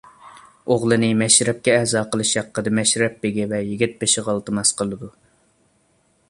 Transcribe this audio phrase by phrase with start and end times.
[0.75, 5.13] ئوغلىنى مەشرەپكە ئەزا قىلىش ھەققىدە مەشرەپ بېگى ۋە يىگىت بېشىغا ئىلتىماس قىلىدۇ.